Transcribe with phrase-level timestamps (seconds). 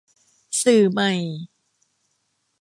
[0.63, 1.11] สื่อใหม่